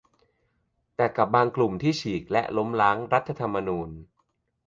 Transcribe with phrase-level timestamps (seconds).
[0.95, 3.89] แต่กับบางกลุ่มที่ฉีกและล้มล้างรัฐธรรมนูญ